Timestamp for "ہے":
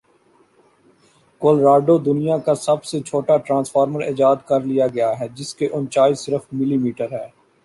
5.19-5.27, 7.11-7.27